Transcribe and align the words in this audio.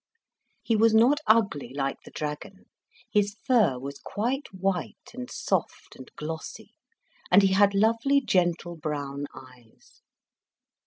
He 0.63 0.75
was 0.75 0.95
not 0.95 1.19
ugly, 1.27 1.75
like 1.75 1.97
the 2.03 2.09
dragon; 2.09 2.65
his 3.11 3.35
fur 3.45 3.77
was 3.77 3.99
quite 4.03 4.51
white 4.51 5.11
and 5.13 5.29
soft 5.29 5.95
and 5.95 6.09
glossy, 6.15 6.73
and 7.29 7.43
he 7.43 7.53
had 7.53 7.75
lovely, 7.75 8.19
gentle 8.19 8.75
brown 8.75 9.25
eyes. 9.35 10.01